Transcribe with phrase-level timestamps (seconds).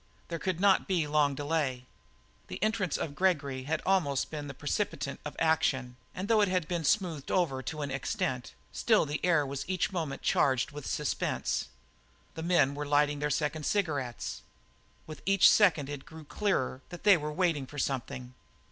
[0.29, 1.85] There could not be long delay.
[2.47, 6.67] The entrance of Gregory had almost been the precipitant of action, and though it had
[6.67, 10.87] been smoothed over to an extent, still the air was each moment more charged with
[10.87, 11.67] suspense.
[12.33, 14.41] The men were lighting their second cigarette.
[15.05, 18.33] With each second it grew clearer that they were waiting for something.